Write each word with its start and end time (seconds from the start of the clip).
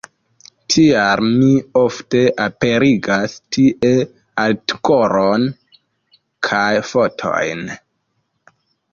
Tial 0.75 1.19
mi 1.25 1.49
ofte 1.81 2.21
aperigas 2.45 3.35
tie 3.57 3.91
artikolon 4.45 5.45
kaj 6.49 6.63
fotojn. 6.93 7.63